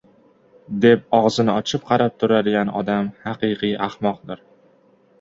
[0.85, 4.47] deb ogʻzini ochib qarab turadigan odam haqiqiy ahmoqdir.